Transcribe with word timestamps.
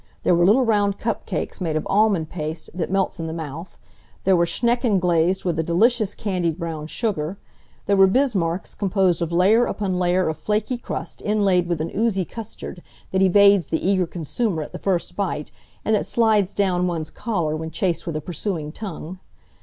There 0.23 0.33
were 0.33 0.47
little 0.47 0.65
round 0.65 0.97
cup 0.97 1.27
cakes 1.27 1.61
made 1.61 1.75
of 1.75 1.85
almond 1.87 2.31
paste 2.31 2.71
that 2.73 2.89
melts 2.89 3.19
in 3.19 3.27
the 3.27 3.33
mouth; 3.33 3.77
there 4.23 4.35
were 4.35 4.47
Schnecken 4.47 4.99
glazed 4.99 5.43
with 5.45 5.59
a 5.59 5.63
delicious 5.63 6.15
candied 6.15 6.57
brown 6.57 6.87
sugar; 6.87 7.37
there 7.85 7.95
were 7.95 8.07
Bismarcks 8.07 8.73
composed 8.75 9.21
of 9.21 9.31
layer 9.31 9.65
upon 9.67 9.99
layer 9.99 10.27
of 10.27 10.39
flaky 10.39 10.79
crust 10.79 11.21
inlaid 11.21 11.67
with 11.67 11.79
an 11.81 11.91
oozy 11.95 12.25
custard 12.25 12.81
that 13.11 13.21
evades 13.21 13.67
the 13.67 13.87
eager 13.87 14.07
consumer 14.07 14.63
at 14.63 14.71
the 14.73 14.79
first 14.79 15.15
bite, 15.15 15.51
and 15.85 15.95
that 15.95 16.07
slides 16.07 16.55
down 16.55 16.87
one's 16.87 17.11
collar 17.11 17.55
when 17.55 17.69
chased 17.69 18.07
with 18.07 18.15
a 18.15 18.21
pursuing 18.21 18.71
tongue. 18.71 19.19